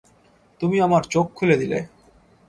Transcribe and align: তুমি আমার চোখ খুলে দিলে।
তুমি 0.61 0.77
আমার 0.81 1.03
চোখ 1.03 1.25
খুলে 1.35 1.55
দিলে। 1.57 1.79